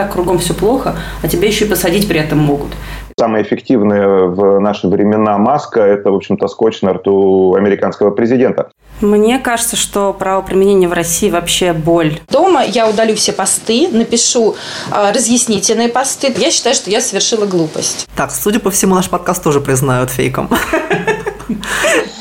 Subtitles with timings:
[0.00, 2.72] так кругом все плохо, а тебя еще и посадить при этом могут.
[3.18, 8.70] Самая эффективная в наши времена маска– это, в общем-то, скотч на рту американского президента.
[9.02, 12.18] Мне кажется, что правоприменение в России вообще боль.
[12.30, 14.54] Дома я удалю все посты, напишу
[14.90, 16.32] э, разъяснительные посты.
[16.36, 18.08] Я считаю, что я совершила глупость.
[18.16, 20.48] Так, судя по всему, наш подкаст тоже признают фейком.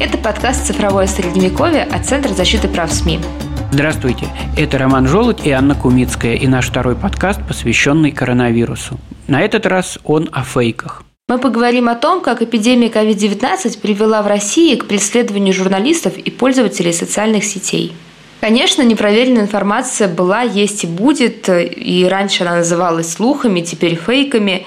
[0.00, 3.20] Это подкаст «Цифровое средневековье» от Центра защиты прав СМИ.
[3.70, 8.98] Здравствуйте, это Роман Желудь и Анна Кумицкая и наш второй подкаст, посвященный коронавирусу.
[9.28, 11.02] На этот раз он о фейках.
[11.28, 16.94] Мы поговорим о том, как эпидемия COVID-19 привела в России к преследованию журналистов и пользователей
[16.94, 17.92] социальных сетей.
[18.40, 24.66] Конечно, непроверенная информация была, есть и будет, и раньше она называлась слухами, теперь фейками,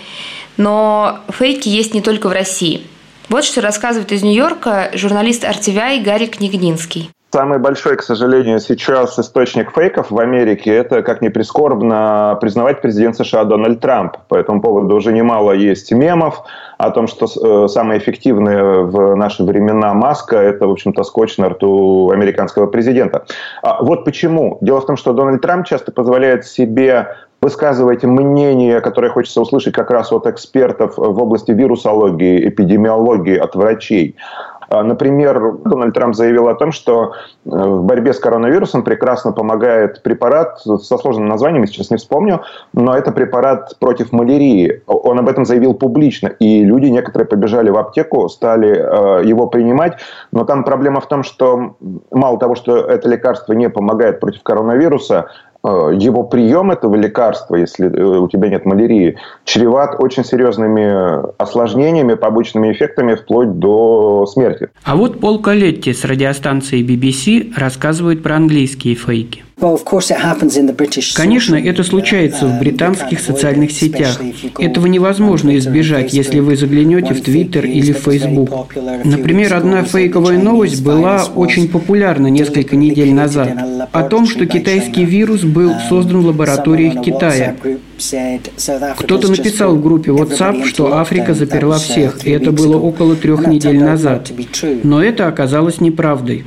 [0.58, 2.86] но фейки есть не только в России.
[3.34, 7.10] Вот что рассказывает из Нью-Йорка журналист RTVI Гарри Княгнинский.
[7.32, 13.16] Самый большой, к сожалению, сейчас источник фейков в Америке– это, как ни прискорбно, признавать президент
[13.16, 14.18] США Дональд Трамп.
[14.30, 16.44] По этому поводу уже немало есть мемов
[16.78, 21.50] о том, что э, самое эффективное в наши времена маска– это, в общем-то, скотч на
[21.50, 23.26] рту американского президента.
[23.64, 24.60] А вот почему.
[24.62, 29.92] Дело в том, что Дональд Трамп часто позволяет себе высказывать мнение, которое хочется услышать как
[29.92, 34.16] раз от экспертов в области вирусологии, эпидемиологии, от врачей.
[34.70, 40.02] А, например, Дональд Трамп заявил о том, что э, в борьбе с коронавирусом прекрасно помогает
[40.04, 42.42] препарат со сложным названием, сейчас не вспомню,
[42.74, 44.82] но это препарат против малярии.
[44.88, 49.98] Он об этом заявил публично, и люди некоторые побежали в аптеку, стали э, его принимать,
[50.32, 51.76] но там проблема в том, что
[52.10, 55.28] мало того, что это лекарство не помогает против коронавируса,
[55.70, 62.72] его прием этого лекарства, если э, у тебя нет малярии, чреват очень серьезными осложнениями, побочными
[62.72, 64.70] эффектами, вплоть до смерти.
[64.84, 69.44] А вот Пол Калетти с радиостанции BBC рассказывает про английские фейки.
[71.16, 74.20] Конечно, это случается в британских социальных сетях.
[74.60, 78.74] Этого невозможно избежать, если вы заглянете в Твиттер или в Фейсбук.
[79.06, 83.58] Например, одна фейковая новость была очень популярна несколько недель назад
[83.92, 87.56] о том, что китайский вирус был создан в лабораториях Китая.
[88.98, 93.80] Кто-то написал в группе WhatsApp, что Африка заперла всех, и это было около трех недель
[93.80, 94.30] назад.
[94.84, 96.46] Но это оказалось неправдой.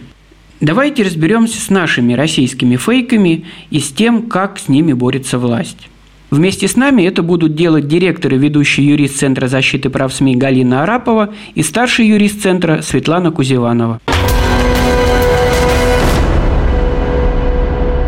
[0.60, 5.88] Давайте разберемся с нашими российскими фейками и с тем, как с ними борется власть.
[6.30, 10.82] Вместе с нами это будут делать директор и ведущий юрист Центра защиты прав СМИ Галина
[10.82, 14.00] Арапова и старший юрист Центра Светлана Кузеванова.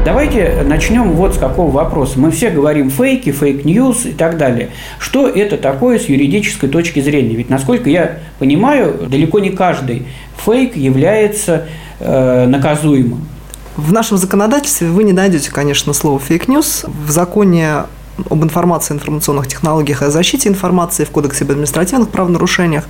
[0.09, 2.19] Давайте начнем вот с какого вопроса.
[2.19, 4.71] Мы все говорим фейки, fake news и так далее.
[4.99, 7.37] Что это такое с юридической точки зрения?
[7.37, 10.07] Ведь, насколько я понимаю, далеко не каждый
[10.43, 11.67] фейк является
[12.01, 13.29] э, наказуемым.
[13.77, 16.87] В нашем законодательстве вы не найдете, конечно, слово fake news.
[16.87, 17.83] В законе
[18.31, 22.85] об информации, информационных технологиях и о защите информации в Кодексе об административных правонарушениях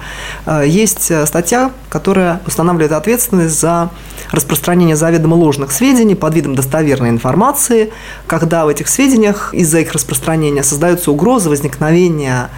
[0.46, 3.90] э, есть э, статья, которая устанавливает ответственность за
[4.30, 7.92] распространение заведомо ложных сведений под видом достоверной информации,
[8.26, 12.50] когда в этих сведениях из-за их распространения создаются угрозы возникновения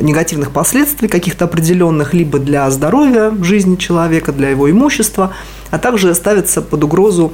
[0.00, 5.32] негативных последствий каких-то определенных либо для здоровья жизни человека, для его имущества,
[5.70, 7.32] а также ставится под угрозу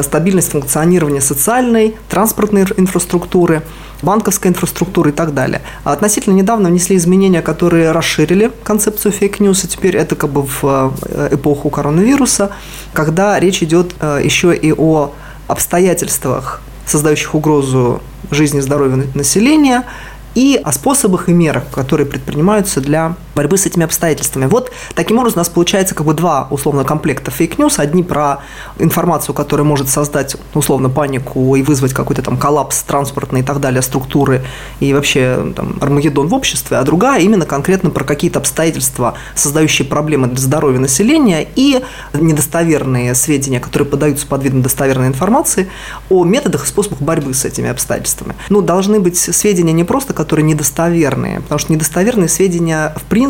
[0.00, 3.62] стабильность функционирования социальной, транспортной инфраструктуры–
[4.04, 5.62] банковской инфраструктуры и так далее.
[5.82, 10.42] А относительно недавно внесли изменения, которые расширили концепцию fake news, и теперь это как бы
[10.42, 12.50] в э, эпоху коронавируса,
[12.92, 15.12] когда речь идет э, еще и о
[15.48, 18.00] обстоятельствах, создающих угрозу
[18.30, 19.84] жизни и здоровью населения,
[20.34, 24.46] и о способах и мерах, которые предпринимаются для борьбы с этими обстоятельствами.
[24.46, 27.78] Вот таким образом у нас получается как бы два условно комплекта fake news.
[27.78, 28.38] Одни про
[28.78, 33.82] информацию, которая может создать условно панику и вызвать какой-то там коллапс транспортной и так далее
[33.82, 34.44] структуры
[34.80, 40.28] и вообще там, армагеддон в обществе, а другая именно конкретно про какие-то обстоятельства, создающие проблемы
[40.28, 45.68] для здоровья населения и недостоверные сведения, которые подаются под видом достоверной информации
[46.08, 48.34] о методах и способах борьбы с этими обстоятельствами.
[48.48, 53.23] Ну, должны быть сведения не просто, которые недостоверные, потому что недостоверные сведения в принципе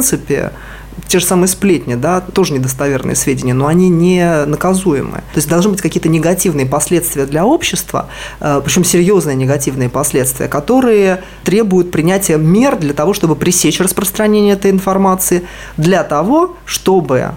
[1.09, 5.19] те же самые сплетни, да, тоже недостоверные сведения, но они не наказуемы.
[5.33, 8.09] То есть должны быть какие-то негативные последствия для общества,
[8.41, 14.71] э, причем серьезные негативные последствия, которые требуют принятия мер для того, чтобы пресечь распространение этой
[14.71, 15.45] информации,
[15.77, 17.33] для того, чтобы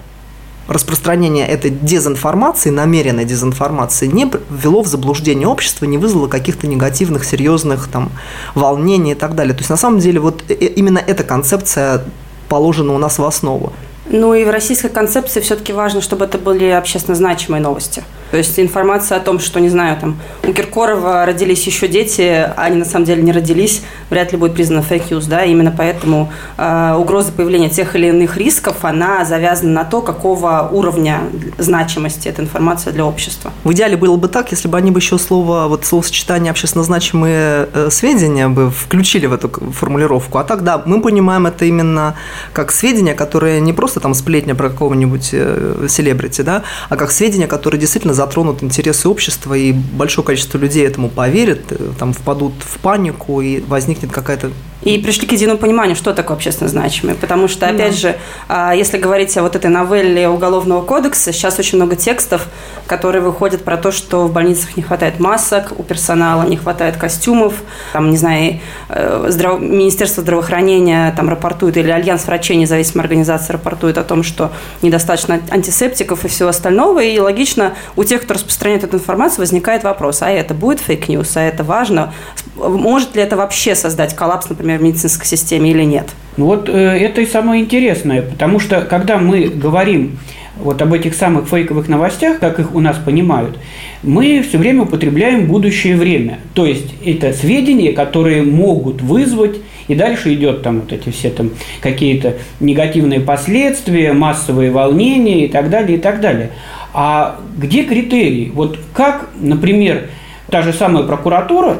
[0.68, 7.88] распространение этой дезинформации, намеренной дезинформации, не ввело в заблуждение общества, не вызвало каких-то негативных, серьезных
[7.88, 8.10] там,
[8.54, 9.54] волнений и так далее.
[9.54, 12.04] То есть, на самом деле, вот э, именно эта концепция
[12.48, 13.72] положена у нас в основу.
[14.06, 18.58] Ну и в российской концепции все-таки важно, чтобы это были общественно значимые новости– То есть
[18.58, 22.84] информация о том, что, не знаю, там у Киркорова родились еще дети, а они на
[22.84, 27.32] самом деле не родились, вряд ли будет признана fake news, да, именно поэтому э, угроза
[27.32, 31.20] появления тех или иных рисков, она завязана на то, какого уровня
[31.58, 33.52] значимости эта информация для общества.
[33.64, 37.68] В идеале было бы так, если бы они бы еще слово, вот словосочетание общественно значимые
[37.72, 40.38] э, сведения бы включили в эту формулировку.
[40.38, 42.14] А так, да, мы понимаем это именно
[42.52, 47.46] как сведения, которые не просто там сплетня про какого-нибудь э, селебрити, да, а как сведения,
[47.46, 52.78] которые действительно затронут интересы общества, и большое количество людей этому поверят, э, там впадут в
[52.78, 54.50] панику, и возникнет какая-то
[54.88, 57.14] и пришли к единому пониманию, что такое общественно значимое.
[57.14, 57.96] Потому что, опять да.
[57.96, 58.16] же,
[58.48, 62.46] а, если говорить о вот этой новелле Уголовного кодекса, сейчас очень много текстов,
[62.86, 67.54] которые выходят про то, что в больницах не хватает масок, у персонала не хватает костюмов,
[67.92, 69.58] там, не знаю, э, здраво...
[69.58, 76.24] Министерство здравоохранения там рапортует, или Альянс врачей, независимая организация, рапортует о том, что недостаточно антисептиков
[76.24, 77.00] и всего остального.
[77.00, 81.36] И логично, у тех, кто распространяет эту информацию, возникает вопрос, а это будет fake news,
[81.36, 82.14] а это важно?
[82.56, 86.08] Может ли это вообще создать коллапс, например, в медицинской системе или нет?
[86.36, 90.18] Ну вот э, это и самое интересное, потому что когда мы говорим
[90.56, 93.58] вот об этих самых фейковых новостях, как их у нас понимают,
[94.02, 96.40] мы все время употребляем будущее время.
[96.54, 101.50] То есть это сведения, которые могут вызвать, и дальше идет там вот эти все там
[101.80, 106.50] какие-то негативные последствия, массовые волнения и так далее, и так далее.
[106.92, 108.50] А где критерии?
[108.54, 110.08] Вот как, например,
[110.50, 111.78] та же самая прокуратура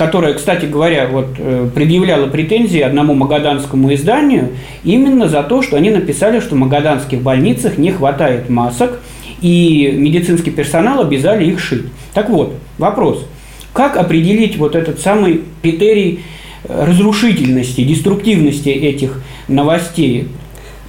[0.00, 4.48] которая, кстати говоря, вот, э, предъявляла претензии одному магаданскому изданию
[4.82, 8.98] именно за то, что они написали, что в магаданских больницах не хватает масок,
[9.42, 11.84] и медицинский персонал обязали их шить.
[12.14, 13.26] Так вот, вопрос.
[13.74, 16.20] Как определить вот этот самый критерий
[16.64, 20.28] э, разрушительности, деструктивности этих новостей?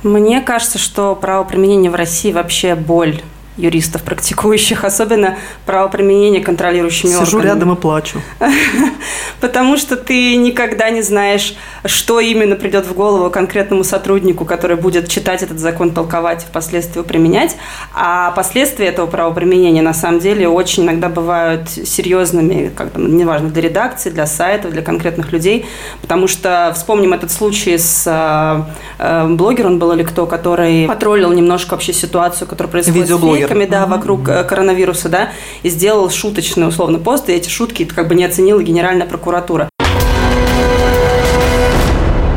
[0.03, 3.19] Мне кажется, что правоприменение в России вообще боль
[3.61, 7.45] юристов практикующих, особенно правоприменение контролирующими Сижу органами.
[7.45, 8.21] рядом и плачу.
[9.41, 11.55] Потому что ты никогда не знаешь,
[11.85, 17.01] что именно придет в голову конкретному сотруднику, который будет читать этот закон, толковать и впоследствии
[17.01, 17.57] применять.
[17.93, 23.63] А последствия этого правоприменения на самом деле очень иногда бывают серьезными, как там, неважно, для
[23.63, 25.65] редакции, для сайтов, для конкретных людей.
[26.01, 28.63] Потому что вспомним этот случай с э,
[28.99, 33.11] э, блогером, был или кто, который потроллил немножко вообще ситуацию, которая происходит с
[33.51, 35.29] шутками, да, вокруг э, коронавируса, да,
[35.63, 39.69] и сделал шуточный, условно, пост, и эти шутки как бы не оценила Генеральная прокуратура.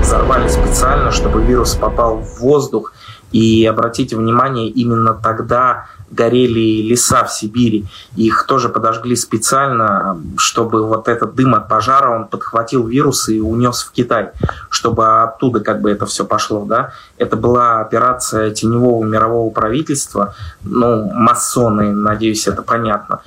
[0.00, 2.92] Взорвали специально, чтобы вирус попал в воздух,
[3.32, 7.86] и обратите внимание, именно тогда горели леса в Сибири.
[8.16, 13.82] Их тоже подожгли специально, чтобы вот этот дым от пожара, он подхватил вирус и унес
[13.82, 14.30] в Китай,
[14.70, 16.64] чтобы оттуда как бы это все пошло.
[16.64, 16.92] Да?
[17.18, 23.20] Это была операция теневого мирового правительства, ну, масоны, надеюсь, это понятно.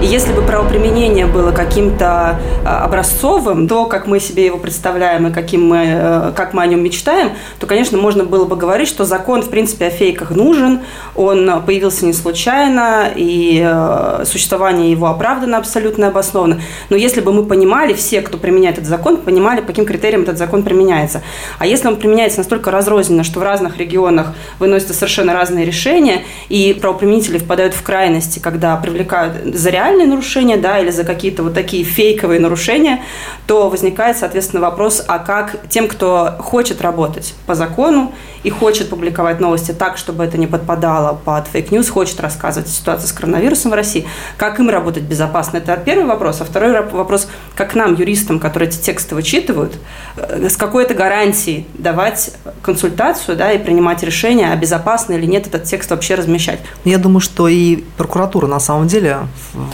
[0.00, 5.30] И если бы правоприменение было каким-то а, образцовым, то, как мы себе его представляем и
[5.30, 9.04] каким мы, э, как мы о нем мечтаем, то, конечно, можно было бы говорить, что
[9.04, 10.80] закон, в принципе, о фейках нужен,
[11.14, 16.62] он появился не случайно, и э, существование его оправдано абсолютно обоснованно.
[16.88, 20.38] Но если бы мы понимали, все, кто применяет этот закон, понимали, по каким критериям этот
[20.38, 21.20] закон применяется.
[21.58, 26.72] А если он применяется настолько разрозненно, что в разных регионах выносятся совершенно разные решения, и
[26.80, 31.54] правоприменители впадают в крайности, когда привлекают за реальность реальные нарушения, да, или за какие-то вот
[31.54, 33.02] такие фейковые нарушения,
[33.46, 39.40] то возникает, соответственно, вопрос, а как тем, кто хочет работать по закону и хочет публиковать
[39.40, 43.70] новости так, чтобы это не подпадало под fake news, хочет рассказывать о ситуации с коронавирусом
[43.70, 44.06] в России,
[44.36, 45.58] как им работать безопасно?
[45.58, 46.40] Это первый вопрос.
[46.40, 49.76] А второй вопрос, как нам, юристам, которые эти тексты вычитывают,
[50.16, 52.32] э, с какой-то гарантией давать
[52.62, 56.60] консультацию да, и принимать решение, а безопасно или нет этот текст вообще размещать.
[56.84, 59.18] Я думаю, что и прокуратура на самом деле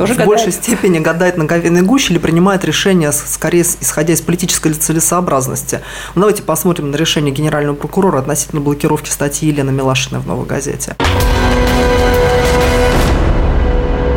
[0.07, 0.29] тоже в гадает.
[0.29, 5.81] большей степени гадает на говенной гуще или принимает решения, скорее исходя из политической целесообразности.
[6.15, 10.97] Ну, давайте посмотрим на решение генерального прокурора относительно блокировки статьи Елены Милашиной в «Новой газете».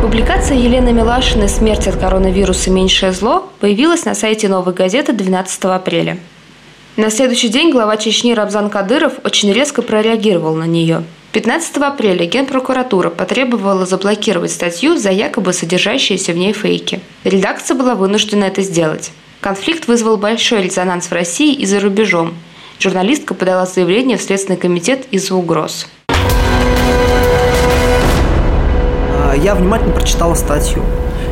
[0.02, 2.72] Публикация Елены Милашиной «Смерть от коронавируса.
[2.72, 6.18] Меньшее зло» появилась на сайте «Новой газеты» 12 апреля.
[6.98, 13.12] На следующий день глава Чечни Рабзан Кадыров очень резко прореагировал на нее– 15 апреля Генпрокуратура
[13.12, 17.02] потребовала заблокировать статью за якобы содержащиеся в ней фейки.
[17.24, 19.12] Редакция была вынуждена это сделать.
[19.40, 22.34] Конфликт вызвал большой резонанс в России и за рубежом.
[22.80, 25.88] Журналистка подала заявление в Следственный комитет из-за угроз.
[26.08, 26.16] А,
[29.36, 30.84] я внимательно прочитала статью.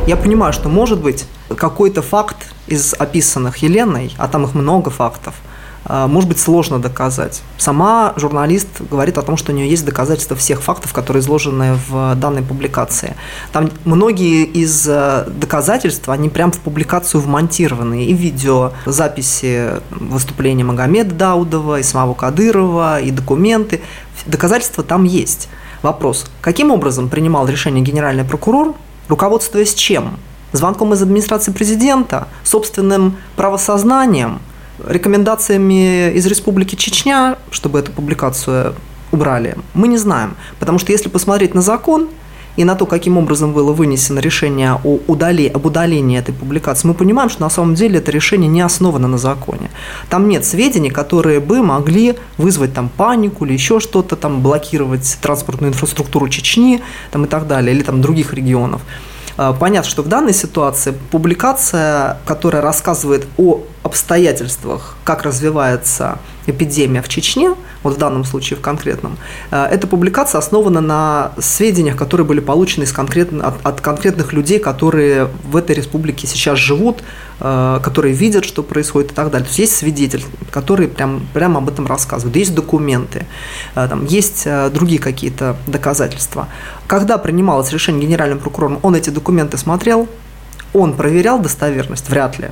[0.06, 1.24] Я понимаю, что, может быть,
[1.56, 2.36] какой-то факт
[2.68, 5.34] из описанных Еленой, а там их много фактов–
[5.88, 7.42] может быть сложно доказать.
[7.56, 12.14] Сама журналист говорит о том, что у нее есть доказательства всех фактов, которые изложены в
[12.16, 13.16] данной публикации.
[13.52, 18.04] Там многие из э, доказательств, они прям в публикацию вмонтированы.
[18.04, 23.80] И видео, записи выступления Магомеда Даудова, и самого Кадырова, и документы.
[24.26, 25.48] Доказательства там есть.
[25.82, 28.74] Вопрос, каким образом принимал решение генеральный прокурор,
[29.08, 30.18] руководствуясь чем?
[30.52, 34.40] Звонком из администрации президента, собственным правосознанием,
[34.86, 38.74] рекомендациями из Республики Чечня, чтобы эту публикацию
[39.12, 40.36] убрали, мы не знаем.
[40.58, 42.08] Потому что если посмотреть на закон,
[42.58, 46.94] и на то, каким образом было вынесено решение о удали, об удалении этой публикации, мы
[46.94, 49.70] понимаем, что на самом деле это решение не основано на законе.
[50.08, 55.70] Там нет сведений, которые бы могли вызвать там панику или еще что-то, там блокировать транспортную
[55.70, 56.82] инфраструктуру Чечни
[57.12, 58.82] там, и так далее, или там других регионов.
[59.38, 66.18] А, понятно, что в данной ситуации публикация, которая рассказывает о обстоятельствах, как развивается
[66.50, 69.16] эпидемия в Чечне, вот в данном случае в конкретном,
[69.50, 74.58] э, эта публикация основана на сведениях, которые были получены из конкретно, от, от конкретных людей,
[74.58, 77.02] которые в этой республике сейчас живут,
[77.40, 79.44] э, которые видят, что происходит и так далее.
[79.44, 82.36] То есть есть свидетель, который прям, прям об этом рассказывает.
[82.36, 83.26] Есть документы,
[83.74, 86.48] э, там, есть другие какие-то доказательства.
[86.86, 90.08] Когда принималось решение генеральным прокурором, он эти документы смотрел,
[90.72, 92.08] он проверял достоверность?
[92.08, 92.48] Вряд ли.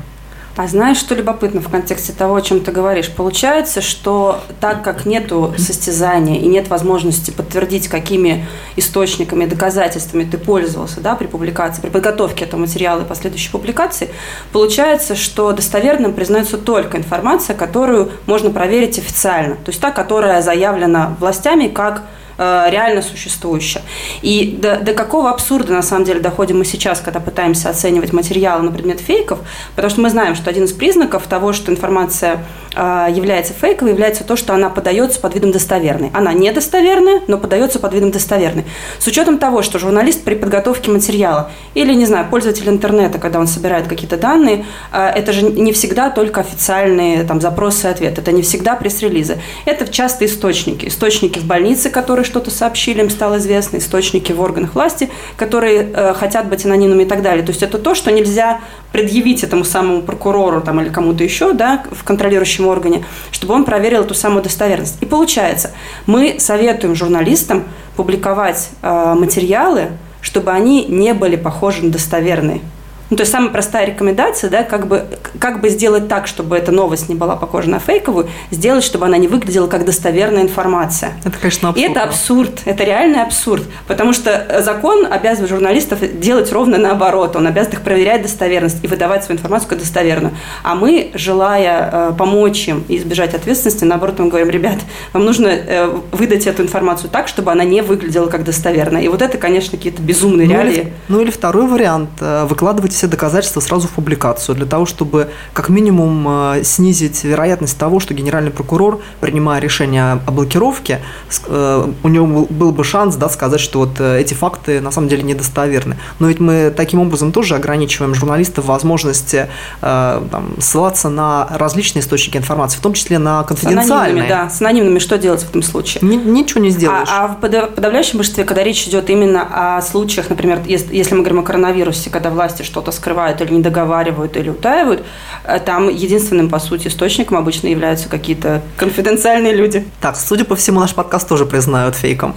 [0.56, 3.10] А знаешь, что любопытно в контексте того, о чем ты говоришь?
[3.10, 11.02] Получается, что так как нету состязания и нет возможности подтвердить, какими источниками, доказательствами ты пользовался
[11.02, 14.08] да, при публикации, при подготовке этого материала и последующей публикации,
[14.50, 19.56] получается, что достоверным признается только информация, которую можно проверить официально.
[19.56, 22.02] То есть та, которая заявлена властями как
[22.38, 23.82] реально существующее.
[24.22, 28.62] И до, до какого абсурда, на самом деле, доходим мы сейчас, когда пытаемся оценивать материалы
[28.62, 29.38] на предмет фейков,
[29.74, 34.24] потому что мы знаем, что один из признаков того, что информация э, является фейковой, является
[34.24, 36.10] то, что она подается под видом достоверной.
[36.12, 38.64] Она недостоверная, но подается под видом достоверной.
[38.98, 43.46] С учетом того, что журналист при подготовке материала или, не знаю, пользователь интернета, когда он
[43.46, 48.32] собирает какие-то данные, э, это же не всегда только официальные там, запросы и ответы, это
[48.32, 49.38] не всегда пресс-релизы.
[49.64, 50.86] Это часто источники.
[50.86, 56.14] Источники в больнице, которые что-то сообщили, им стало известно, источники в органах власти, которые э,
[56.14, 57.44] хотят быть анонимными и так далее.
[57.44, 58.60] То есть это то, что нельзя
[58.96, 64.04] предъявить этому самому прокурору там, или кому-то еще да, в контролирующем органе, чтобы он проверил
[64.04, 64.96] эту самую достоверность.
[65.02, 65.72] И получается,
[66.06, 69.88] мы советуем журналистам публиковать э, материалы,
[70.22, 72.62] чтобы они не были похожи на достоверные.
[73.10, 75.04] Ну, то есть самая простая рекомендация, да, как бы,
[75.38, 79.16] как бы сделать так, чтобы эта новость не была похожа на фейковую, сделать, чтобы она
[79.16, 81.12] не выглядела как достоверная информация.
[81.24, 81.86] Это, конечно, абсурд.
[81.86, 87.46] И это абсурд, это реальный абсурд, потому что закон обязывает журналистов делать ровно наоборот, он
[87.46, 90.34] обязан их проверять достоверность и выдавать свою информацию как достоверную.
[90.64, 94.78] А мы, желая э, помочь им и избежать ответственности, наоборот, мы говорим, ребят,
[95.12, 99.02] вам нужно э, выдать эту информацию так, чтобы она не выглядела как достоверная.
[99.02, 100.72] И вот это, конечно, какие-то безумные ну, реалии.
[100.72, 105.28] Или, ну или второй вариант, э, выкладывать все доказательства сразу в публикацию, для того, чтобы
[105.52, 111.00] как минимум э, снизить вероятность того, что генеральный прокурор, принимая решение о блокировке,
[111.46, 115.08] э, у него был бы шанс да, сказать, что вот э, эти факты на самом
[115.08, 115.96] деле недостоверны.
[116.18, 119.48] Но ведь мы таким образом тоже ограничиваем журналистов возможности
[119.80, 123.86] там, ссылаться на различные источники информации, в том числе на конфиденциальные.
[123.86, 126.00] С анонимными, да, с анонимными что делать в этом случае?
[126.02, 127.08] Ни, ничего не сделаешь.
[127.10, 131.40] А, а в подавляющем большинстве, когда речь идет именно о случаях, например, если мы говорим
[131.40, 135.02] о коронавирусе, когда власти что-то что-то скрывают или не договаривают или утаивают,
[135.44, 139.84] э, там единственным, по сути, источником обычно являются какие-то конфиденциальные люди.
[140.00, 142.34] Так, судя по всему, наш подкаст тоже признают фейком.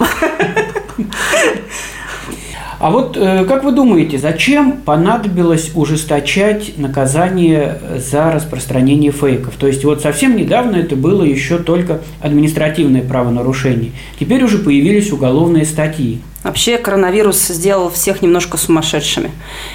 [2.80, 9.54] А вот э, как вы думаете, зачем понадобилось ужесточать наказание за распространение фейков?
[9.56, 13.92] То есть вот совсем недавно это было еще только административное правонарушение.
[14.18, 16.22] Теперь уже появились уголовные статьи.
[16.42, 19.30] Вообще коронавирус сделал всех немножко сумасшедшими.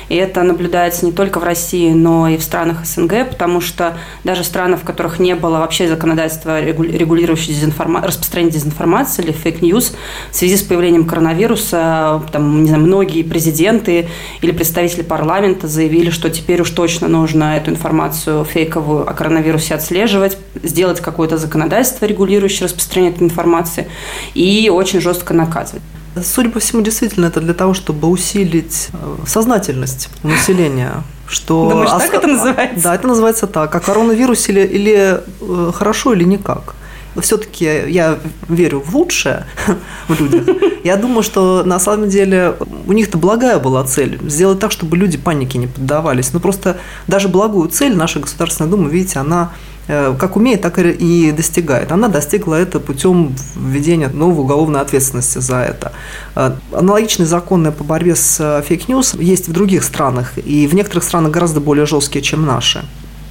[0.10, 4.44] И это наблюдается не только в России, но и в странах СНГ, потому что даже
[4.44, 8.02] страны, в которых не было вообще законодательства, регулирующего дезинформа...
[8.02, 9.94] распространение дезинформации или fake news,
[10.32, 14.08] в связи с появлением коронавируса, там, не знаю, многие президенты
[14.42, 20.38] или представители парламента заявили, что теперь уж точно нужно эту информацию фейковую о коронавирусе отслеживать,
[20.64, 23.88] сделать какое-то законодательство, регулирующее распространение этой информации,
[24.34, 25.84] и очень жестко наказывать.
[26.24, 31.04] Судя по всему, действительно, это для того, чтобы усилить э, сознательность населения.
[31.28, 32.84] Что Думаешь, так это называется?
[32.84, 33.76] Да, это называется так.
[33.76, 36.76] А коронавирус или, или э, хорошо, или никак.
[37.22, 38.20] Все-таки я
[38.50, 39.46] верю в лучшее
[40.08, 40.44] в людях.
[40.84, 42.56] Я думаю, что на самом деле
[42.88, 46.34] у них-то благая была цель сделать так, чтобы люди панике не поддавались.
[46.34, 49.52] Но просто даже благую цель наша Государственная Дума, видите, она
[49.88, 51.92] как умеет, так и достигает.
[51.92, 55.92] Она достигла это путем введения новой уголовной ответственности за это.
[56.36, 61.04] Э, аналогичные законы по борьбе с fake news есть в других странах, и в некоторых
[61.04, 62.84] странах гораздо более жесткие, чем наши.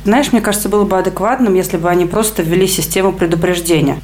[0.04, 4.00] Знаешь, мне кажется, было бы адекватным, если бы они просто ввели систему предупреждения.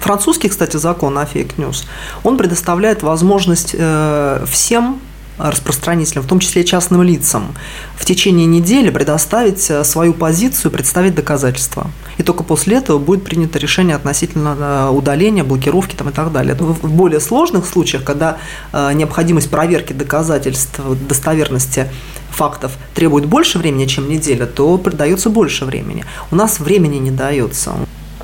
[0.00, 1.86] Французский, кстати, закон о fake news,
[2.24, 4.98] он предоставляет возможность э, всем
[5.38, 7.54] распространителям, в том числе частным лицам,
[7.96, 11.90] в течение недели предоставить э, свою позицию, представить доказательства.
[12.18, 16.54] И только после этого будет принято решение относительно э, удаления, блокировки там, и так далее.
[16.54, 18.38] В более сложных случаях, когда
[18.72, 21.88] э, необходимость проверки доказательств, достоверности
[22.30, 26.04] фактов требует больше времени, чем неделя, то придается больше времени.
[26.30, 27.74] У нас времени не дается.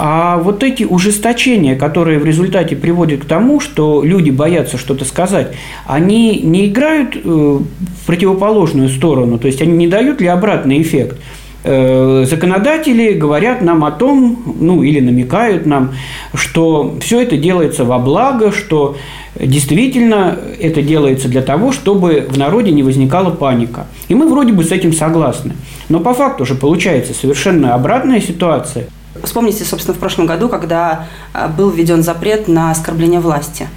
[0.00, 5.48] А вот эти ужесточения, которые в результате приводят к тому, что люди боятся что-то сказать,
[5.86, 11.18] они не играют э, в противоположную сторону, то есть они не дают ли обратный эффект?
[11.64, 15.94] Э, законодатели говорят нам о том, ну или намекают нам,
[16.32, 18.96] что все это делается во благо, что
[19.34, 23.88] действительно это делается для того, чтобы в народе не возникала паника.
[24.06, 25.54] И мы вроде бы с этим согласны.
[25.88, 28.86] Но по факту же получается совершенно обратная ситуация–
[29.24, 33.68] Вспомните, собственно, в прошлом году, когда а, был введен запрет на оскорбление власти.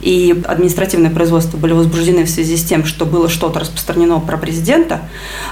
[0.00, 5.00] И административные производства были возбуждены в связи с тем, что было что-то распространено про президента,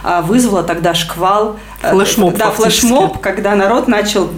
[0.02, 1.58] а, вызвало тогда шквал.
[1.82, 2.36] Э, флешмоб.
[2.36, 4.30] Да, флешмоб, когда народ начал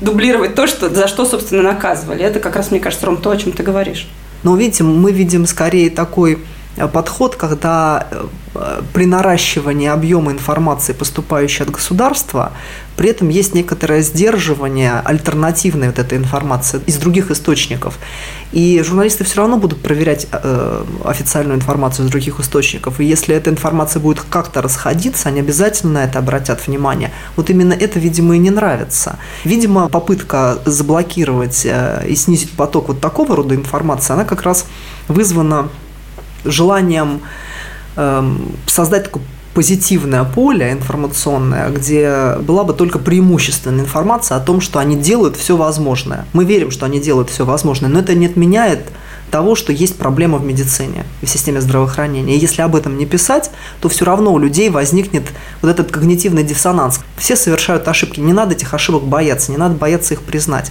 [0.00, 2.22] дублировать то, что, за что, собственно, наказывали.
[2.22, 4.08] Это как раз, мне кажется, Ром, то, о чем ты говоришь.
[4.42, 6.38] Но видите, мы видим скорее такой
[6.92, 8.06] подход, когда
[8.54, 12.52] э, при наращивании объема информации, поступающей от государства,
[12.96, 17.98] при этом есть некоторое сдерживание альтернативной вот этой информации из других источников.
[18.52, 23.00] И журналисты все равно будут проверять э, официальную информацию из других источников.
[23.00, 27.10] И если эта информация будет как-то расходиться, они обязательно на это обратят внимание.
[27.36, 29.18] Вот именно это, видимо, и не нравится.
[29.44, 34.66] Видимо, попытка заблокировать и снизить поток вот такого рода информации, она как раз
[35.08, 35.68] вызвана
[36.44, 37.20] желанием
[37.96, 39.22] эм, создать такое
[39.54, 45.56] позитивное поле информационное, где была бы только преимущественная информация о том, что они делают все
[45.56, 46.24] возможное.
[46.32, 48.80] Мы верим, что они делают все возможное, но это не отменяет
[49.30, 52.36] того, что есть проблема в медицине в системе здравоохранения.
[52.36, 53.50] И если об этом не писать,
[53.80, 55.24] то все равно у людей возникнет
[55.62, 57.00] вот этот когнитивный диссонанс.
[57.16, 60.70] Все совершают ошибки, не надо этих ошибок бояться, не надо бояться их признать.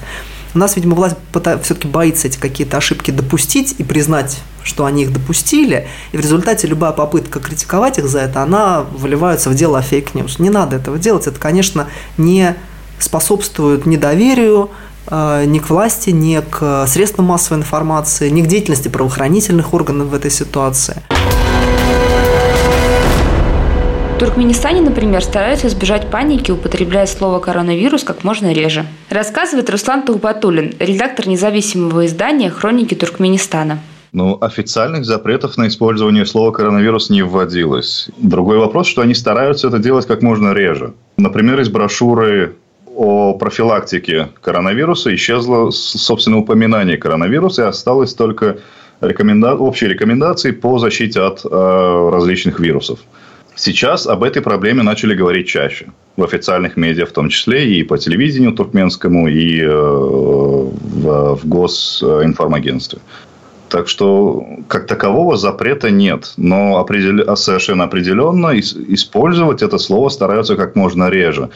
[0.54, 1.16] У нас, видимо, власть
[1.64, 6.68] все-таки боится эти какие-то ошибки допустить и признать, что они их допустили, и в результате
[6.68, 10.40] любая попытка критиковать их за это, она выливается в дело о фейк-ньюс.
[10.40, 12.56] Не надо этого делать, это, конечно, не
[13.00, 14.70] способствует недоверию,
[15.08, 20.14] э, ни к власти, ни к средствам массовой информации, ни к деятельности правоохранительных органов в
[20.14, 21.02] этой ситуации.
[24.22, 28.86] Туркменистане, например, стараются избежать паники, употребляя слово «коронавирус» как можно реже.
[29.10, 33.80] Рассказывает Руслан Тухбатулин, редактор независимого издания «Хроники Туркменистана».
[34.14, 38.10] Ну, официальных запретов на использование слова «коронавирус» не вводилось.
[38.18, 40.94] Другой вопрос, что они стараются это делать как можно реже.
[41.16, 42.56] Например, из брошюры
[42.94, 48.58] о профилактике коронавируса исчезло, собственно, упоминание коронавируса, и осталось только
[49.00, 49.56] рекоменда...
[49.56, 53.00] общие рекомендации по защите от э, различных вирусов.
[53.56, 55.88] Сейчас об этой проблеме начали говорить чаще.
[56.18, 63.00] В официальных медиа в том числе, и по телевидению туркменскому, и э, в, в госинформагентстве.
[63.72, 66.34] Так что, как такового запрета нет.
[66.36, 67.38] Но определ...
[67.38, 71.50] совершенно определенно использовать это слово стараются как можно реже.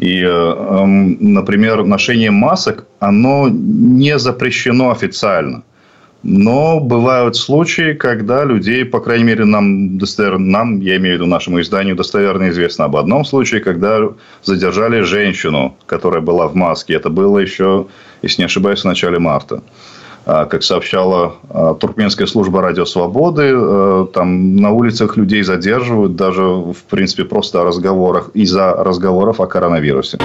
[0.00, 0.84] И, э,
[1.20, 5.62] например, ношение масок, оно не запрещено официально.
[6.24, 9.96] Но бывают случаи, когда людей, по крайней мере, нам,
[10.38, 14.00] нам, я имею в виду нашему изданию, достоверно известно об одном случае, когда
[14.42, 16.94] задержали женщину, которая была в маске.
[16.94, 17.86] Это было еще,
[18.22, 19.62] если не ошибаюсь, в начале марта.
[20.26, 26.42] А, как сообщала а, Туркменская служба радио «Свободы», а, там на улицах людей задерживают даже,
[26.42, 30.18] в принципе, просто о разговорах, из-за разговоров о коронавирусе.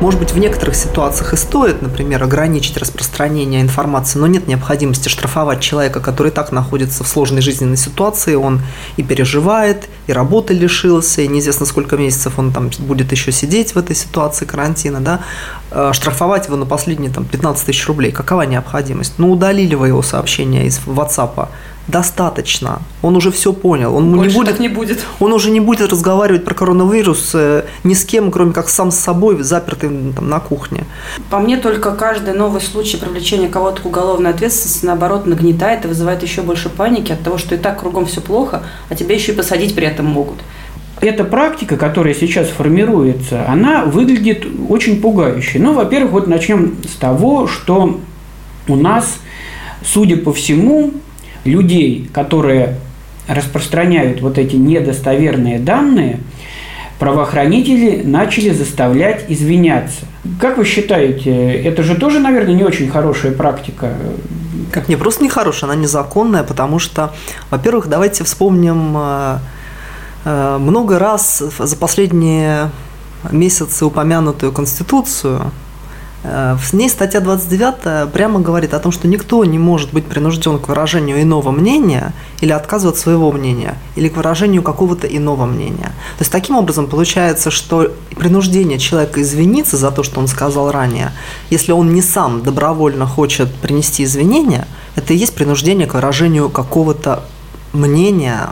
[0.00, 5.60] Может быть, в некоторых ситуациях и стоит, например, ограничить распространение информации, но нет необходимости штрафовать
[5.60, 8.60] человека, который так находится в сложной жизненной ситуации, он
[8.98, 13.78] и переживает, и работы лишился, и неизвестно сколько месяцев он там будет еще сидеть в
[13.78, 15.20] этой ситуации карантина, да,
[15.70, 18.12] э, штрафовать его на последние там, 15 тысяч рублей.
[18.12, 19.14] Какова необходимость?
[19.16, 21.48] Ну, удалили вы его сообщение из WhatsApp,
[21.88, 22.80] достаточно.
[23.02, 23.94] Он уже все понял.
[23.94, 25.04] Он Больше не будет, не будет.
[25.20, 28.96] Он уже не будет разговаривать про коронавирус э, ни с кем, кроме как сам с
[28.96, 30.84] собой, запертый там, на кухне.
[31.30, 36.22] По мне, только каждый новый случай привлечения кого-то к уголовной ответственности, наоборот, нагнетает и вызывает
[36.22, 39.36] еще больше паники от того, что и так кругом все плохо, а тебя еще и
[39.36, 40.38] посадить при этом могут.
[41.00, 45.60] эта практика, которая сейчас формируется, она выглядит очень пугающе.
[45.60, 48.00] Ну, во-первых, вот начнем с того, что
[48.66, 49.18] у нас,
[49.84, 50.92] судя по всему,
[51.46, 52.76] людей, которые
[53.28, 56.20] распространяют вот эти недостоверные данные,
[56.98, 60.06] правоохранители начали заставлять извиняться.
[60.40, 63.94] Как вы считаете, это же тоже, наверное, не очень хорошая практика?
[64.72, 67.12] Как не просто нехорошая, она незаконная, потому что,
[67.50, 69.38] во-первых, давайте вспомним э,
[70.24, 72.70] э, много раз за последние
[73.30, 75.52] месяцы упомянутую Конституцию,
[76.26, 80.68] в ней статья 29 прямо говорит о том, что никто не может быть принужден к
[80.68, 85.92] выражению иного мнения или отказывать своего мнения, или к выражению какого-то иного мнения.
[86.18, 91.12] То есть таким образом получается, что принуждение человека извиниться за то, что он сказал ранее,
[91.50, 97.22] если он не сам добровольно хочет принести извинения, это и есть принуждение к выражению какого-то
[97.72, 98.50] мнения,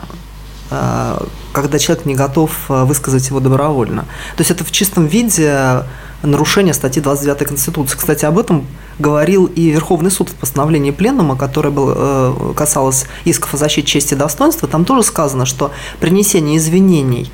[0.71, 1.17] э,
[1.51, 4.03] когда человек не готов э, высказать его добровольно.
[4.37, 5.83] То есть это в чистом виде
[6.25, 7.97] нарушение статьи 29 Конституции.
[7.97, 8.65] Кстати, об этом
[8.99, 14.13] говорил и Верховный суд в постановлении Пленума, которое было, э, касалось исков о защите чести
[14.13, 14.67] и достоинства.
[14.67, 17.31] Там тоже сказано, что принесение извинений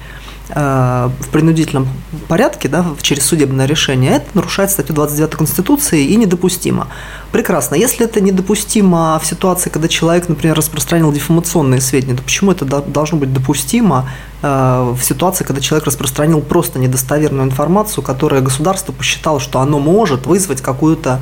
[0.50, 1.88] э, в принудительном
[2.28, 6.88] порядке, да, через судебное решение, это нарушает статью 29 Конституции и недопустимо.
[7.32, 7.76] Прекрасно.
[7.76, 13.18] Если это недопустимо в ситуации, когда человек, например, распространил дефамационные сведения, то почему это должно
[13.18, 14.10] быть допустимо
[14.42, 20.62] в ситуации, когда человек распространил просто недостоверную информацию, которая государство посчитало, что оно может вызвать
[20.62, 21.22] какую-то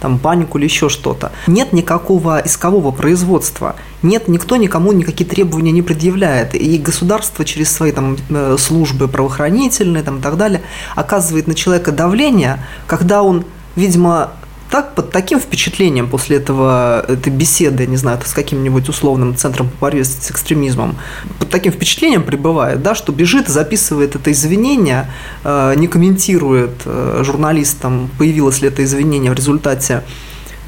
[0.00, 1.32] там панику или еще что-то.
[1.46, 7.92] Нет никакого искового производства, нет, никто никому никакие требования не предъявляет, и государство через свои
[7.92, 10.62] там э, службы правоохранительные там, и так далее
[10.94, 13.44] оказывает на человека давление, когда он
[13.76, 14.30] видимо,
[14.70, 19.86] так, под таким впечатлением после этого, этой беседы, не знаю, с каким-нибудь условным центром по
[19.86, 20.96] борьбе с экстремизмом,
[21.40, 25.10] под таким впечатлением пребывает, да, что бежит, записывает это извинение,
[25.42, 30.04] э, не комментирует э, журналистам, появилось ли это извинение в результате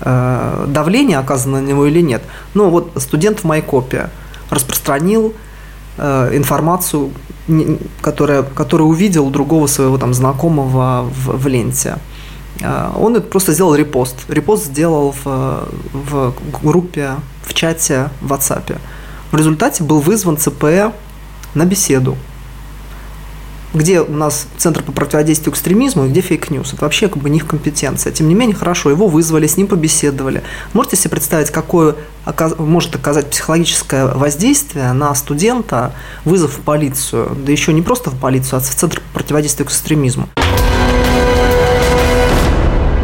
[0.00, 2.22] э, давления, оказанного на него или нет.
[2.54, 4.10] Но вот студент в Майкопе
[4.50, 5.34] распространил
[5.98, 7.10] информацию,
[8.00, 11.98] которая, которую увидел другого своего там знакомого в, в ленте.
[12.60, 14.16] А, он просто сделал репост.
[14.28, 17.12] Репост сделал в, в группе,
[17.42, 18.78] в чате в WhatsApp.
[19.30, 20.92] В результате был вызван ЦП
[21.54, 22.16] на беседу.
[23.74, 26.74] Где у нас Центр по противодействию экстремизму и где фейк-ньюс.
[26.74, 28.12] Это вообще как бы не их компетенция.
[28.12, 30.42] Тем не менее, хорошо, его вызвали, с ним побеседовали.
[30.74, 31.96] Можете себе представить, какое
[32.58, 35.94] может оказать психологическое воздействие на студента
[36.26, 40.28] вызов в полицию, да еще не просто в полицию, а в Центр по противодействию экстремизму.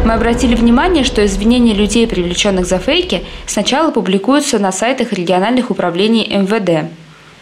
[0.09, 6.25] Мы обратили внимание, что извинения людей, привлеченных за фейки, сначала публикуются на сайтах региональных управлений
[6.25, 6.89] МВД.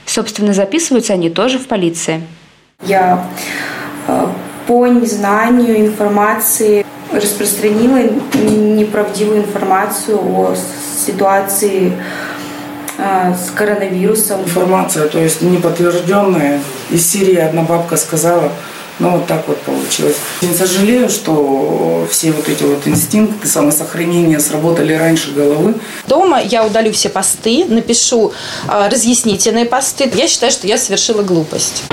[0.05, 2.23] Собственно, записываются они тоже в полиции.
[2.83, 3.25] Я
[4.09, 4.27] э,
[4.67, 8.01] по незнанию информации распространила
[8.33, 10.53] неправдивую информацию о
[11.05, 11.93] ситуации
[12.97, 14.41] э, с коронавирусом.
[14.41, 16.59] Информация, то есть неподтвержденная.
[16.89, 18.51] Из Сирии одна бабка сказала,
[18.99, 20.15] ну, вот так вот получилось.
[20.41, 25.75] Я сожалею, что все вот эти вот инстинкты самосохранения сработали раньше головы.
[26.07, 28.33] Дома я удалю все посты, напишу
[28.67, 30.09] э, разъяснительные посты.
[30.15, 31.83] Я считаю, что я совершила глупость.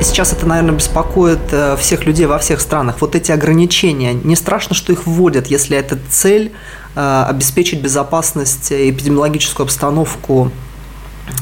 [0.00, 3.00] Сейчас это, наверное, беспокоит э, всех людей во всех странах.
[3.00, 4.14] Вот эти ограничения.
[4.14, 6.52] Не страшно, что их вводят, если это цель
[6.94, 10.67] э, обеспечить безопасность, эпидемиологическую обстановку Э,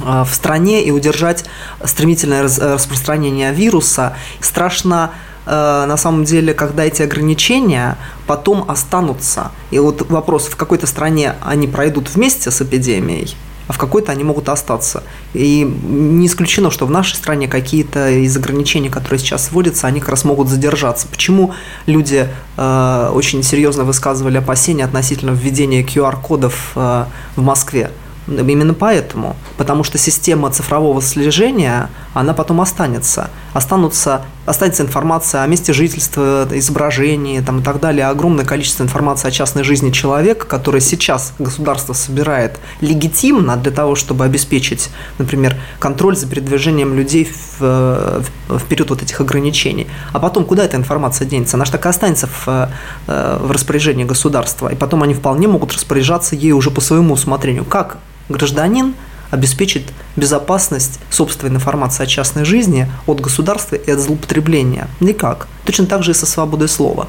[0.01, 1.45] в стране и удержать
[1.85, 4.15] стремительное распространение вируса.
[4.41, 5.13] Страшно
[5.47, 7.97] э, на самом деле, когда эти ограничения
[8.27, 9.51] потом останутся.
[9.71, 13.37] И вот вопрос, в какой-то стране они пройдут вместе с эпидемией,
[13.69, 15.03] а в какой-то они могут остаться.
[15.35, 20.11] И не исключено, что в нашей стране какие-то из ограничений, которые сейчас вводятся, они как
[20.11, 21.09] раз могут задержаться.
[21.09, 21.55] Почему
[21.87, 27.91] люди э, очень серьезно высказывали опасения относительно введения QR-кодов э, в Москве?
[28.29, 29.37] Именно поэтому.
[29.57, 33.29] Потому что система цифрового слежения, она потом останется.
[33.53, 38.07] Останутся, останется информация о месте жительства, изображении там, и так далее.
[38.07, 44.25] Огромное количество информации о частной жизни человека, которое сейчас государство собирает легитимно для того, чтобы
[44.25, 49.87] обеспечить, например, контроль за передвижением людей в, в период вот этих ограничений.
[50.15, 51.59] А потом куда эта информация денется?
[51.59, 52.71] Она же так и останется в,
[53.09, 54.69] э, в распоряжении государства.
[54.69, 57.67] И потом они вполне могут распоряжаться ей уже по своему усмотрению.
[57.67, 57.99] Как
[58.31, 58.95] гражданин
[59.31, 59.83] обеспечит
[60.17, 64.89] безопасность собственной информации о частной жизни от государства и от злоупотребления.
[65.01, 65.49] Никак.
[65.65, 67.09] Точно так же и со свободой слова.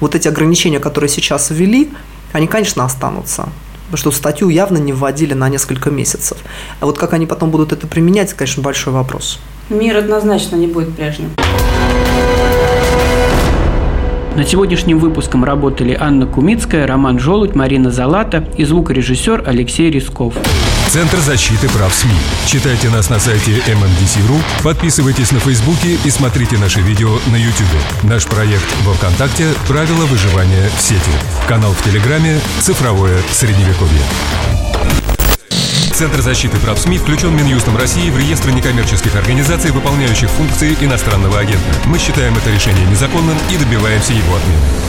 [0.00, 1.90] Вот эти ограничения, которые сейчас ввели,
[2.32, 3.48] они, конечно, останутся.
[3.94, 6.38] что статью явно не вводили на несколько месяцев.
[6.80, 9.38] А вот как они потом будут это применять, конечно, большой вопрос.
[9.68, 11.30] Мир однозначно не будет прежним.
[14.36, 20.34] Над сегодняшним выпуском работали Анна Кумицкая, Роман Желудь, Марина Залата и звукорежиссер Алексей Рисков.
[20.88, 22.12] Центр защиты прав СМИ.
[22.44, 27.66] Читайте нас на сайте MMDC.ru, подписывайтесь на Фейсбуке и смотрите наши видео на YouTube.
[28.02, 31.00] Наш проект во Вконтакте «Правила выживания в сети».
[31.48, 34.65] Канал в Телеграме «Цифровое Средневековье».
[35.96, 41.64] Центр защиты прав СМИ включен Минюстом России в реестр некоммерческих организаций, выполняющих функции иностранного агента.
[41.86, 44.85] Мы считаем это решение незаконным и добиваемся его отмены.